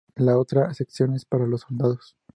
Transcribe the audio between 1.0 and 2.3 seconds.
es para los soldados.